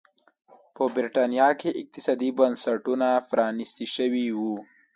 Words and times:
په 0.75 0.83
برېټانیا 0.95 1.49
کې 1.59 1.77
اقتصادي 1.81 2.29
بنسټونه 2.39 3.07
پرانيستي 3.29 3.87
شوي 3.95 4.25
وو. 4.39 4.55